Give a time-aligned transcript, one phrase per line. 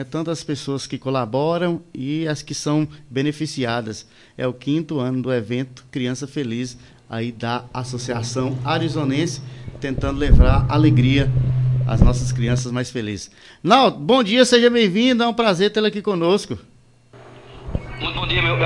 [0.00, 4.08] É tanto as pessoas que colaboram e as que são beneficiadas.
[4.34, 9.42] É o quinto ano do evento Criança Feliz, aí da Associação Arizonense,
[9.78, 11.30] tentando levar alegria
[11.86, 13.30] às nossas crianças mais felizes.
[13.62, 16.58] Naldo, bom dia, seja bem-vindo, é um prazer tê-lo aqui conosco.
[18.00, 18.56] Muito bom dia, meu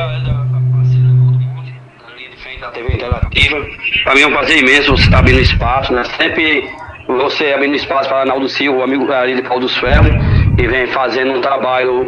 [2.45, 3.57] frente da TV Interativa.
[4.05, 6.05] Para mim é um prazer imenso você estar abrindo espaço, né?
[6.17, 6.71] Sempre
[7.09, 10.87] você abrindo espaço para Arnaldo Silva, o amigo ali de Paulo dos Ferros, e vem
[10.89, 12.07] fazendo um trabalho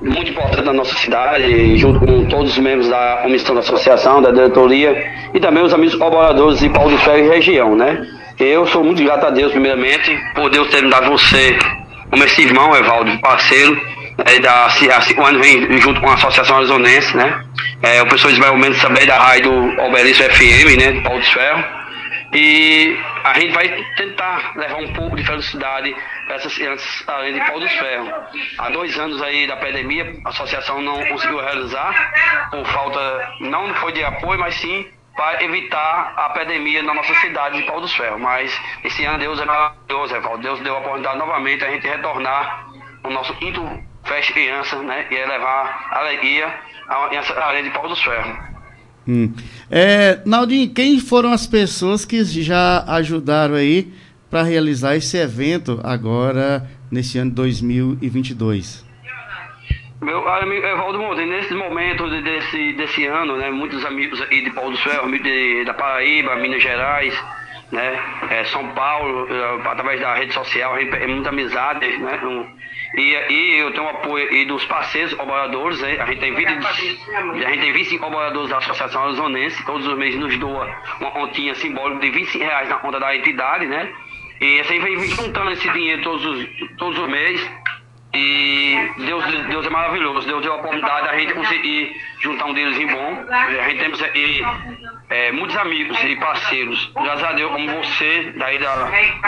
[0.00, 4.30] muito importante na nossa cidade, junto com todos os membros da comissão da associação, da
[4.30, 8.06] diretoria e também os amigos colaboradores de Paulo dos Ferros e região, né?
[8.38, 11.56] Eu sou muito grato a Deus, primeiramente, por Deus ter me dado você
[12.10, 13.80] como esse irmão, Evaldo, parceiro,
[14.42, 17.42] da, cinco anos vem junto com a Associação Arizonense, né?
[17.82, 20.92] É, o professor Ismael Mendes também da rádio Obelisco FM, né?
[20.92, 21.64] De Paulo dos Ferros.
[22.34, 25.94] E a gente vai tentar levar um pouco de felicidade
[26.26, 28.10] para essas crianças além de Paulo dos Ferros.
[28.58, 33.92] Há dois anos aí da pandemia, a associação não conseguiu realizar, por falta, não foi
[33.92, 38.20] de apoio, mas sim para evitar a pandemia na nossa cidade de Paulo dos Ferros.
[38.20, 40.42] Mas esse ano Deus é maravilhoso, Evaldo.
[40.42, 42.66] Deus deu a oportunidade novamente a gente retornar
[43.04, 43.62] o nosso quinto
[44.04, 45.06] Festa Criança, né?
[45.08, 46.52] E é levar alegria
[46.88, 48.53] à criança além de Paulo dos Ferros.
[49.06, 49.32] Hum.
[49.70, 53.92] É, Naldinho, quem foram as pessoas que já ajudaram aí
[54.30, 58.84] para realizar esse evento agora nesse ano de 2022?
[60.00, 64.72] Meu amigo Evaldo Monte, nesse momento desse, desse ano, né, muitos amigos aí de Paulo
[64.72, 67.14] do Ferro, de, da Paraíba, Minas Gerais,
[67.72, 70.74] né, é, São Paulo, é, através da rede social,
[71.08, 72.46] muita amizade, né, um,
[72.96, 76.00] e, e eu tenho apoio e dos parceiros colaboradores, né?
[76.00, 80.18] a gente tem 20, a gente tem 25 colaboradores da Associação Arizonense, todos os meses
[80.18, 80.68] nos doa
[81.00, 83.92] uma continha simbólica de 25 reais na conta da entidade, né?
[84.40, 87.50] E assim vem juntando esse dinheiro todos os, todos os meses.
[88.14, 90.26] E Deus, Deus é maravilhoso.
[90.26, 93.24] Deus deu a oportunidade da gente conseguir juntar um em bom.
[93.28, 94.42] A gente temos e,
[95.10, 96.90] é, muitos amigos e parceiros.
[96.94, 98.74] Graças a Deus, como você, daí da,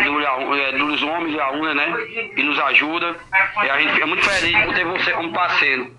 [0.03, 1.95] do, é, dos homens da UNA, né?
[2.35, 3.17] Que nos ajuda.
[3.63, 5.95] E a gente fica muito feliz por ter você como parceiro.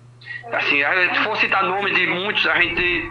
[0.52, 0.82] Assim,
[1.14, 3.10] se for citar nome de muitos, a gente.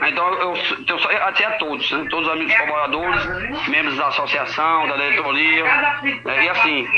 [0.00, 0.54] É, então, eu,
[0.86, 2.06] eu só até a todos, né?
[2.08, 5.64] todos os amigos colaboradores, membros da associação, da diretoria,
[6.24, 6.44] né?
[6.44, 6.88] e assim,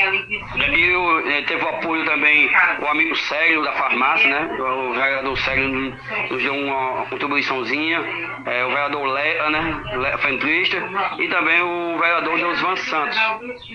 [0.77, 2.50] e eu, eh, teve o apoio também
[2.81, 4.55] o amigo Sérgio da farmácia, né?
[4.61, 5.97] O vereador Sérgio
[6.31, 8.05] nos deu uma contribuiçãozinha,
[8.45, 9.83] é, o vereador Lea, né?
[9.97, 10.83] Lea Fentrista,
[11.19, 13.19] e também o vereador Deusvan Santos.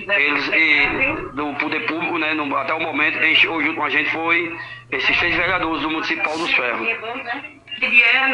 [0.07, 2.33] Eles, e, do Poder Público, né?
[2.35, 4.55] No, até o momento, chegou junto com a gente foi
[4.91, 6.87] esses três vereadores do Municipal dos Ferros.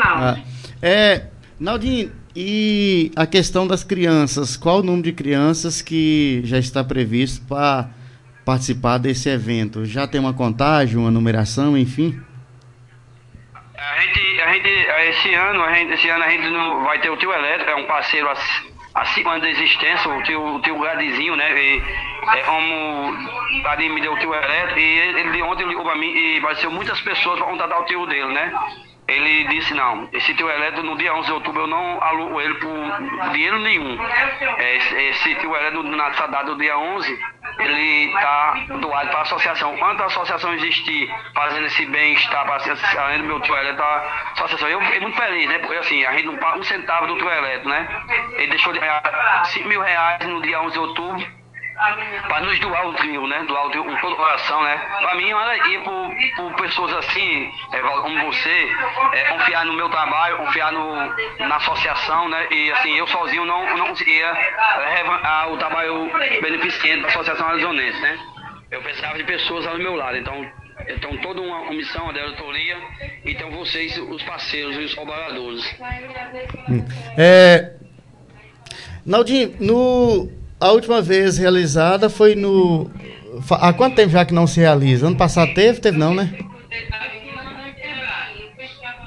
[0.03, 0.37] Ah.
[0.81, 1.27] É,
[1.59, 7.45] Naldinho, e a questão das crianças, qual o número de crianças que já está previsto
[7.47, 7.89] para
[8.43, 9.85] participar desse evento?
[9.85, 12.19] Já tem uma contagem, uma numeração, enfim?
[13.77, 17.09] A gente, a gente, esse ano, a gente, esse ano a gente não vai ter
[17.09, 18.27] o tio elétrico, é um parceiro
[18.95, 21.57] há cinco anos de existência, o tio, o tio Gradizinho, né?
[21.57, 21.81] E,
[22.35, 23.13] é como
[23.65, 26.55] ali me deu o tio elétrico, e ele, ele ontem ligou para mim e vai
[26.55, 28.51] ser muitas pessoas para contratar o tio dele, né?
[29.07, 32.55] Ele disse, não, esse tio elétrico no dia 11 de outubro eu não alugo ele
[32.55, 33.97] por dinheiro nenhum.
[34.57, 34.75] É,
[35.09, 37.19] esse, tio elétrico na data do dia 11,
[37.59, 39.77] ele está doado para a associação.
[39.77, 42.47] Quanto a associação existir, fazendo esse bem-estar,
[42.97, 45.59] além do meu tio elétrico, a associação, eu fiquei muito feliz, né?
[45.59, 47.87] Porque assim, a gente não paga um centavo do tio elétrico, né?
[48.33, 49.03] Ele deixou de ganhar
[49.45, 51.44] 5 mil reais no dia 11 de outubro
[51.75, 53.43] para nos doar o trio, né?
[53.47, 54.77] Doar o trio com todo o coração, né?
[54.99, 58.69] Para mim, olha, ir por, por pessoas assim, é, como você,
[59.13, 60.95] é, confiar no meu trabalho, confiar no,
[61.39, 62.47] na associação, né?
[62.51, 64.31] E assim, eu sozinho não, não conseguia
[64.95, 68.17] levantar o trabalho beneficente da Associação Arizonense, né?
[68.71, 70.45] Eu precisava de pessoas ao meu lado, então
[70.87, 72.77] então, toda uma comissão, a diretoria,
[73.25, 75.63] então vocês, os parceiros, os colaboradores.
[76.69, 76.85] Hum.
[77.17, 77.73] É,
[79.05, 80.29] Naldinho, no,
[80.65, 82.89] a última vez realizada foi no.
[83.51, 85.05] Há quanto tempo já que não se realiza?
[85.07, 85.79] Ano passado teve?
[85.79, 86.33] Teve não, né?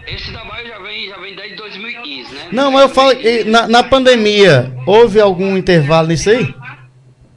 [0.06, 2.48] Esse trabalho já vem, já vem desde 2015, né?
[2.52, 3.12] Não, mas eu falo
[3.46, 6.54] na, na pandemia, houve algum intervalo nisso aí?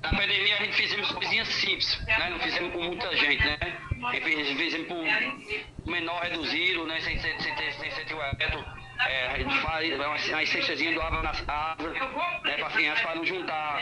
[0.03, 2.29] Na pandemia a gente fizemos coisinhas simples, né?
[2.29, 3.57] Não fizemos com muita gente, né?
[4.03, 6.99] A gente fizemos por menor reduzido, né?
[7.01, 8.63] Sem, sem, sem, sem, sem ter o eletro.
[8.99, 12.57] É, a gente faz uma, uma cestazinha do água nas árvores, né?
[12.57, 13.81] Para as crianças, para não juntar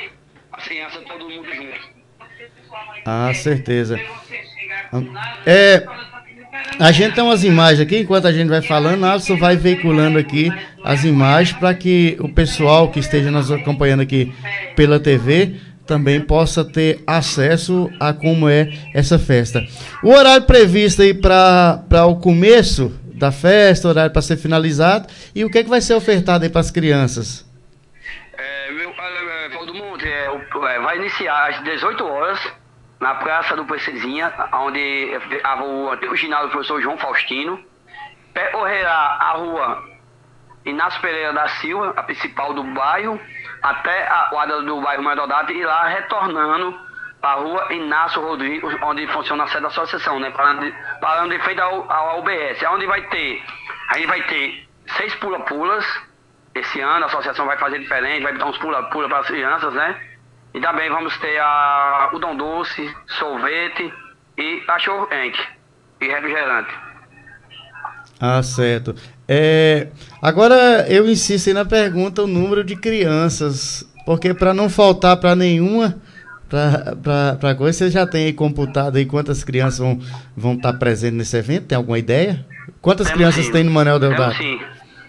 [0.59, 1.99] as crianças, todo mundo junto.
[3.05, 3.99] Ah, certeza.
[5.45, 5.85] É,
[6.77, 10.51] a gente tem umas imagens aqui, enquanto a gente vai falando, Alisson vai veiculando aqui
[10.83, 14.33] as imagens para que o pessoal que esteja nos acompanhando aqui
[14.75, 19.65] pela TV também possa ter acesso a como é essa festa.
[20.03, 25.49] O horário previsto aí para o começo da festa, horário para ser finalizado, e o
[25.49, 27.45] que, é que vai ser ofertado aí para as crianças?
[28.37, 29.73] É, meu, Valdo
[30.05, 32.59] é, é, vai iniciar às 18 horas
[32.99, 35.11] na Praça do Princesinha, onde
[35.61, 37.63] o antigo ginásio do professor João Faustino.
[38.33, 39.83] Percorrerá a rua
[40.65, 43.19] Inácio Pereira da Silva, a principal do bairro,
[43.61, 46.77] até a quadra do bairro Medodata e lá retornando
[47.19, 50.29] para a rua Inácio Rodrigues, onde funciona a sede da associação, né?
[50.31, 52.61] Parando de, parando de frente ao, UBS.
[52.69, 53.43] Onde vai ter,
[53.89, 54.67] a gente vai ter
[54.97, 55.85] seis pula-pulas.
[56.53, 60.08] Esse ano a associação vai fazer diferente, vai dar uns pula-pula para as crianças, né?
[60.53, 63.93] E também vamos ter a, o Dom Doce, sorvete
[64.37, 65.39] e cachorro quente
[66.01, 66.73] e refrigerante.
[68.19, 68.95] Ah, certo.
[69.27, 69.89] É,
[70.21, 75.95] agora eu insisto na pergunta o número de crianças, porque para não faltar para nenhuma
[76.49, 79.99] para coisa, você já tem aí computado aí quantas crianças vão
[80.35, 81.67] vão estar tá presentes nesse evento?
[81.67, 82.43] Tem alguma ideia?
[82.81, 83.51] Quantas Temos crianças sim.
[83.51, 84.35] tem no Manuel Deodato?
[84.35, 84.59] Sim,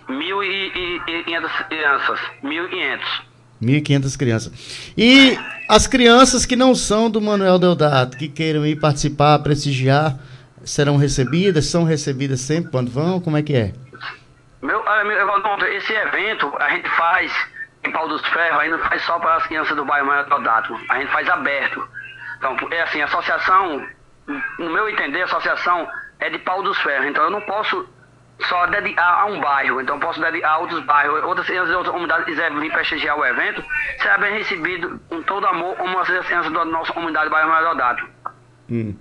[0.06, 3.29] 1.500 crianças, 1.500.
[3.62, 4.92] 1.500 crianças.
[4.96, 10.16] E as crianças que não são do Manuel Deodato, que queiram ir participar, prestigiar,
[10.64, 11.66] serão recebidas?
[11.66, 13.20] São recebidas sempre quando vão?
[13.20, 13.72] Como é que é?
[14.62, 14.82] Meu,
[15.76, 17.32] esse evento a gente faz
[17.84, 20.26] em Pau dos Ferros, a gente não faz só para as crianças do bairro Manuel
[20.26, 21.86] Deodato, a gente faz aberto.
[22.36, 23.86] Então, é assim, a associação,
[24.58, 27.88] no meu entender, a associação é de Pau dos Ferros, então eu não posso
[28.48, 31.92] só dedicar a um bairro, então posso dedicar a outros bairros, outras crianças de outras
[31.92, 33.62] comunidades quiserem vir prestigiar o evento,
[34.00, 38.04] será bem recebido com todo amor, como as crianças da nossa comunidade do bairro Maiododato.
[38.70, 38.94] Hum.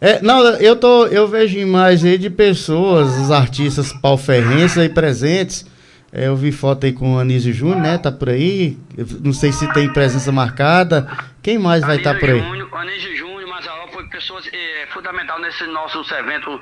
[0.00, 5.66] É, não, eu, tô, eu vejo imagens aí de pessoas, os artistas pauferrenses aí presentes.
[6.12, 7.98] É, eu vi foto aí com o Anísio Júnior, né?
[7.98, 8.78] Tá por aí.
[8.96, 11.08] Eu não sei se tem presença marcada.
[11.42, 12.38] Quem mais vai estar tá por aí?
[12.38, 16.60] Júnior, Anísio Júnior, Mazaró foi pessoas é, fundamental nesse nossos eventos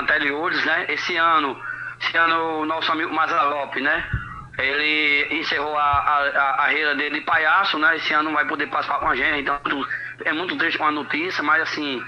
[0.00, 0.86] anteriores, né?
[0.88, 1.60] Esse ano,
[2.00, 4.04] esse ano o nosso amigo Mazalope, né?
[4.58, 7.96] Ele encerrou a, a, a carreira dele de palhaço, né?
[7.96, 9.58] Esse ano não vai poder participar com a gente, então
[10.24, 12.02] é muito triste com a notícia, mas assim,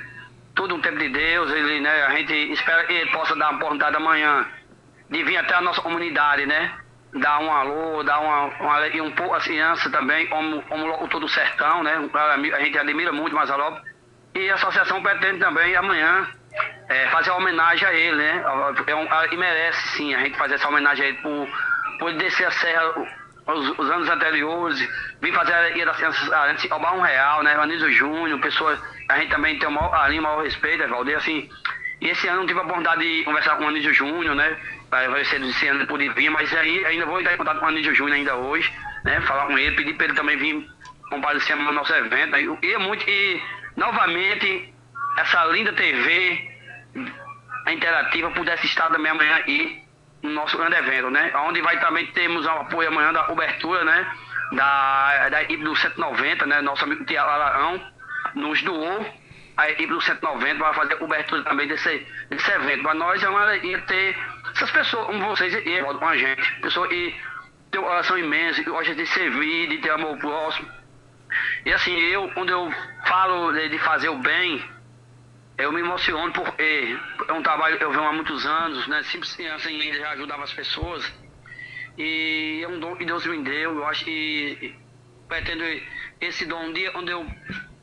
[0.54, 2.04] tudo um tempo de Deus, ele, né?
[2.04, 4.46] A gente espera que ele possa dar uma oportunidade amanhã
[5.10, 6.72] de vir até a nossa comunidade, né?
[7.14, 11.20] Dar um alô, dar uma, uma e um pouco as crianças também, como, como locutor
[11.20, 11.96] do sertão, né?
[12.14, 13.80] A gente admira muito Mazalope.
[14.34, 16.28] E a associação pretende também amanhã
[16.88, 18.44] é, fazer uma homenagem a ele, né?
[18.86, 21.48] É um, e merece sim a gente fazer essa homenagem a ele por,
[21.98, 22.94] por descer a serra
[23.46, 24.78] os, os anos anteriores,
[25.20, 27.54] vir fazer a Ia das Crianças, a gente roubar um real, né?
[27.54, 31.48] Anísio Júnior, pessoas, a gente também tem o maior, ali maior respeito, Evaldir, assim.
[32.00, 34.56] E esse ano tive a oportunidade de conversar com o Anísio Júnior, né?
[34.90, 37.68] Vai ser esse ano poder vir, mas aí ainda vou entrar em contato com o
[37.68, 38.72] Anísio Júnior ainda hoje,
[39.04, 39.20] né?
[39.22, 40.66] Falar com ele, pedir para ele também vir
[41.10, 42.30] comparecer no nosso evento.
[42.32, 42.58] Né?
[42.62, 43.42] E é muito, e
[43.76, 44.72] novamente,
[45.16, 46.57] essa linda TV
[47.66, 49.82] a interativa pudesse estar também amanhã aí
[50.22, 51.32] no nosso grande evento, né?
[51.46, 54.10] Onde vai também termos o apoio amanhã da cobertura, né?
[54.52, 56.60] Da, da equipe do 190, né?
[56.62, 57.80] Nosso amigo Tiago Alarão
[58.34, 59.06] nos doou
[59.56, 62.82] a equipe do 190 para fazer a cobertura também desse, desse evento.
[62.82, 64.16] Para nós é uma alegria ter
[64.54, 66.60] essas pessoas como vocês e com a gente.
[66.60, 67.14] Pessoas que
[67.70, 70.68] têm uma oração imensa, que gostam de servir, de ter amor próximo.
[71.66, 72.72] E assim, eu, quando eu
[73.06, 74.64] falo de, de fazer o bem,
[75.58, 76.96] eu me emociono porque
[77.26, 79.02] é um trabalho que eu venho há muitos anos, né?
[79.02, 81.12] Sempre criança já ajudava as pessoas.
[81.98, 83.74] E é um dom que Deus me deu.
[83.74, 84.74] Eu acho que
[85.28, 85.64] pretendo
[86.20, 87.26] esse dom um dia quando eu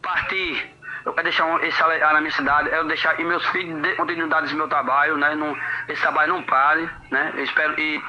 [0.02, 0.66] partir,
[1.06, 4.56] eu quero deixar esse na minha cidade, eu deixar e meus filhos de continuidade desse
[4.56, 5.36] meu trabalho, né?
[5.36, 5.56] Não,
[5.90, 7.34] esse trabalho não pare, né?
[7.36, 8.02] Eu espero que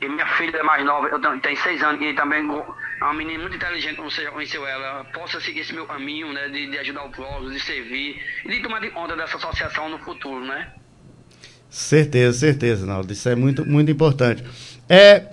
[0.00, 2.44] e minha filha é mais nova, eu tenho, tem seis anos, e também
[3.02, 6.32] é uma menina muito inteligente, como você já conheceu ela, possa seguir esse meu caminho,
[6.32, 9.88] né, de, de ajudar o próximo, de servir e de tomar de conta dessa associação
[9.88, 10.72] no futuro, né?
[11.68, 13.12] Certeza, certeza, Naldo.
[13.12, 14.44] Isso é muito, muito importante.
[14.88, 15.30] É,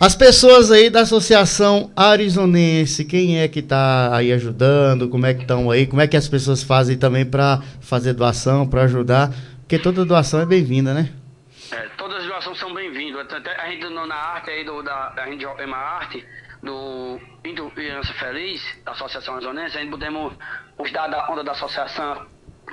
[0.00, 5.08] as pessoas aí da Associação Arizonense, quem é que está aí ajudando?
[5.08, 5.86] Como é que estão aí?
[5.86, 9.34] Como é que as pessoas fazem também para fazer doação, para ajudar?
[9.60, 11.10] Porque toda doação é bem-vinda, né?
[11.72, 13.26] É, todas as doações são bem-vindas.
[13.58, 16.24] A gente na arte aí do, da, a gente uma arte
[16.66, 20.32] do Criança Feliz, da Associação Amazonense, a gente podemos
[20.78, 22.26] os dados da onda da associação,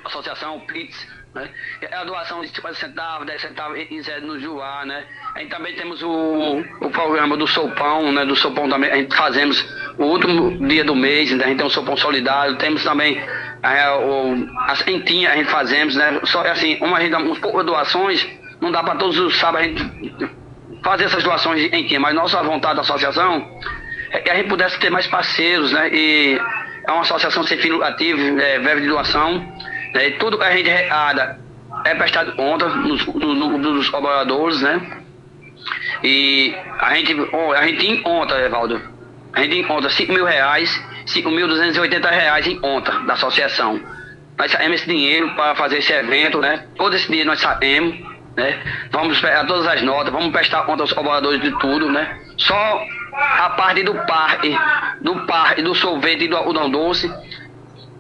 [0.04, 1.50] associação PITS, né?
[1.82, 5.06] É a doação de 50 centavos, 10 centavos, e quiser nos doar, né?
[5.36, 8.26] A gente também temos o, o programa do Sopão, né?
[8.26, 9.66] Do Sopão também, a gente fazemos
[9.98, 11.46] o último dia do mês, né?
[11.46, 15.96] a gente tem o Sopão Solidário, temos também é, o, as quentinhas a gente fazemos,
[15.96, 16.20] né?
[16.26, 18.28] Só assim, uma, gente dá uns poucas doações,
[18.62, 20.30] não dá para todos os sábados a gente
[20.84, 23.60] fazer essas doações em quem, mas nossa vontade da associação
[24.14, 25.90] é que a gente pudesse ter mais parceiros, né?
[25.92, 26.40] E
[26.88, 29.40] é uma associação sem fim lucrativo, é, verba de doação.
[29.94, 30.12] Né?
[30.20, 31.40] Tudo que a gente arrecada
[31.84, 35.00] é prestado conta nos, no, no, dos colaboradores, né?
[36.04, 37.16] E a gente,
[37.58, 38.80] a gente encontra, Evaldo,
[39.34, 40.70] a gente encontra 5 mil reais,
[41.08, 43.82] 5.280 reais em conta da associação.
[44.38, 46.68] Nós saímos esse dinheiro para fazer esse evento, né?
[46.76, 47.96] Todo esse dinheiro nós saímos,
[48.38, 48.62] né?
[48.92, 52.20] Vamos pegar todas as notas, vamos prestar conta aos colaboradores de tudo, né?
[52.38, 52.84] Só
[53.16, 54.58] a parte do parque,
[55.02, 57.12] do parque, do sorvete e do algodão doce,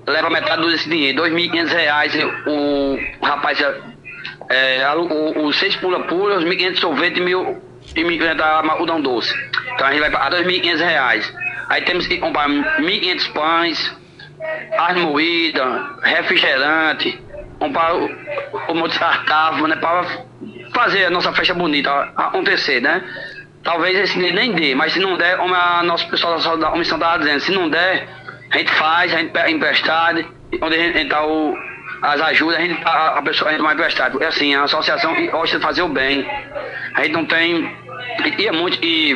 [0.07, 3.59] leva metade desse dinheiro, R$ 2.500 o, o rapaz
[4.49, 7.61] é, o, o seis pula-pula, os 1.500 sorvete e mil
[7.95, 9.33] e 1.500 algodão doce.
[9.73, 11.33] Então a gente vai pagar R$ 2.500.
[11.69, 13.97] Aí temos que comprar 1.500 pães,
[14.77, 17.19] as moídas, refrigerante,
[17.59, 18.09] comprar o,
[18.67, 19.75] o descartável, né?
[19.77, 20.05] Para
[20.73, 23.01] fazer a nossa festa bonita acontecer, né?
[23.63, 27.19] Talvez esse dinheiro nem dê, mas se não der, a nossa pessoal da comissão estava
[27.19, 28.07] dizendo, se não der,
[28.51, 30.25] a gente faz, a gente pega emprestado,
[30.61, 31.55] onde a gente entrar o,
[32.01, 34.21] as ajudas, a gente a, a pessoa a gente vai emprestado.
[34.21, 36.27] É assim, a associação gosta de fazer o bem.
[36.95, 37.75] A gente não tem.
[38.37, 38.77] E, é muito.
[38.83, 39.15] E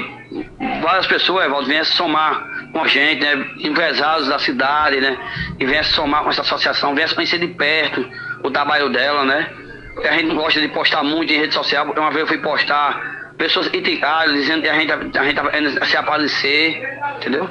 [0.82, 3.46] várias pessoas, Evaldo, vêm somar com a gente, né?
[3.60, 5.18] Empresários da cidade, né?
[5.60, 8.10] E vêm somar com essa associação, vêm conhecer de perto
[8.44, 9.50] o trabalho dela, né?
[10.06, 12.38] A gente não gosta de postar muito em rede social, porque uma vez eu fui
[12.38, 15.36] postar pessoas criticaram, dizendo que a gente, a gente
[15.80, 16.82] tá se aparecer,
[17.18, 17.50] entendeu?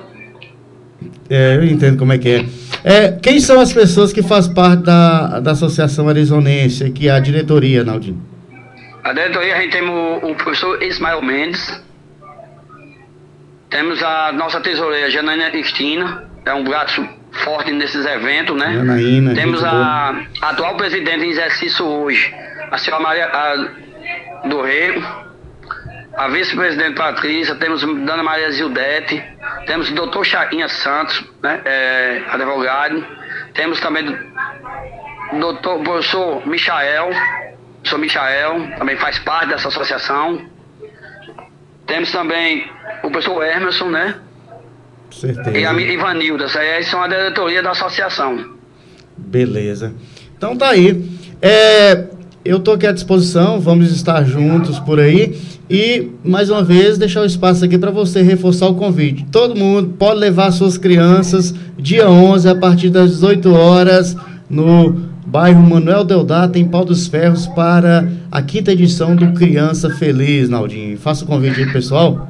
[1.28, 2.44] É, eu entendo como é que é.
[2.84, 3.12] é.
[3.12, 7.84] Quem são as pessoas que fazem parte da, da Associação Arizonense, que é a diretoria,
[7.84, 8.20] Naldinho?
[9.02, 11.80] A diretoria a gente tem o, o professor Ismael Mendes,
[13.70, 17.06] temos a nossa tesoureira Janaína Cristina, é um braço
[17.44, 18.72] forte nesses eventos, né?
[18.74, 22.32] Janaína, temos a, a, atual presidente em exercício hoje,
[22.70, 25.25] a senhora Maria a, do Rego,
[26.16, 29.22] a vice-presidente Patrícia, temos Dona Maria Zildete,
[29.66, 33.04] temos o doutor Chaquinha Santos, né, é, advogado,
[33.52, 34.08] temos também
[35.32, 37.10] o doutor professor Michael,
[37.82, 40.40] professor Michael, também faz parte dessa associação.
[41.86, 42.68] Temos também
[43.02, 44.16] o professor Emerson, né?
[45.10, 45.56] Certeza.
[45.56, 48.56] E a Ivanilda, essas são a diretoria da associação.
[49.16, 49.94] Beleza.
[50.36, 51.08] Então tá aí.
[51.40, 52.06] É,
[52.44, 55.38] eu estou aqui à disposição, vamos estar juntos por aí.
[55.68, 59.26] E, mais uma vez, deixar o espaço aqui para você reforçar o convite.
[59.32, 64.16] Todo mundo pode levar suas crianças dia 11, a partir das 18 horas,
[64.48, 64.92] no
[65.26, 70.96] bairro Manuel Deodato, em Pau dos Ferros, para a quinta edição do Criança Feliz, Naldinho.
[70.98, 72.28] Faça o convite aí, pessoal.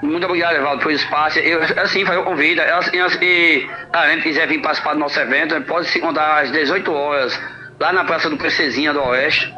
[0.00, 1.38] Muito obrigado, Evaldo, pelo espaço.
[1.38, 2.60] Eu, assim, faz o convite.
[2.90, 7.40] Se a gente quiser vir participar do nosso evento, pode se contar às 18 horas
[7.80, 9.52] lá na Praça do Princesinha do Oeste,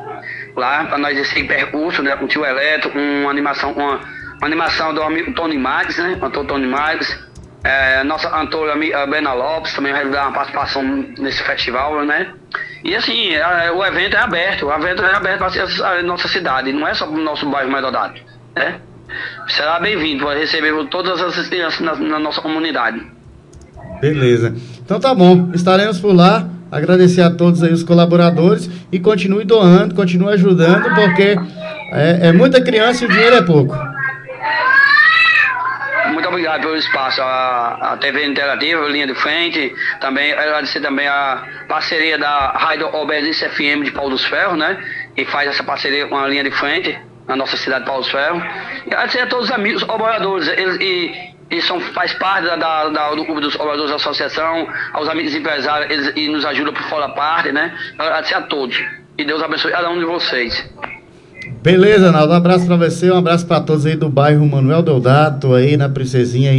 [0.57, 4.01] lá para nós esse percurso, né, com o tio Eletro, uma animação, uma,
[4.39, 7.27] uma animação do amigo Tony Marques, né, cantor Tony Marques,
[7.63, 8.75] é, nossa cantora
[9.07, 10.83] Bena Lopes também vai dar uma participação
[11.19, 12.33] nesse festival, né?
[12.85, 16.73] E assim, é, o evento é aberto, o evento é aberto para a nossa cidade,
[16.73, 18.15] não é só para o nosso bairro Medodado,
[18.55, 18.81] né?
[19.49, 23.05] Será bem-vindo para receber todas as crianças na, na nossa comunidade.
[24.01, 24.55] Beleza.
[24.85, 26.49] Então tá bom, estaremos por lá.
[26.71, 31.37] Agradecer a todos aí os colaboradores e continue doando, continue ajudando, porque
[31.93, 33.77] é, é muita criança e o dinheiro é pouco.
[36.13, 41.45] Muito obrigado pelo espaço, a, a TV Interativa, Linha de Frente, também agradecer também a
[41.69, 44.77] parceria da Rádio Obelice FM de Paulo dos Ferros, né?
[45.15, 48.11] Que faz essa parceria com a Linha de Frente na nossa cidade de Paulo dos
[48.11, 48.43] Ferros.
[48.87, 53.25] E agradecer a todos os amigos, colaboradores, eles, e são, faz parte da, da, do
[53.25, 57.53] clube dos colaboradores da associação, aos amigos empresários, eles e nos ajudam por fora parte,
[57.53, 57.73] né?
[57.99, 58.77] Agradecer a todos.
[59.19, 60.69] E Deus abençoe cada um de vocês.
[61.63, 62.33] Beleza, Naldo.
[62.33, 65.89] Um abraço para você, um abraço para todos aí do bairro Manuel Deodato, aí na
[65.89, 66.53] Princesinha.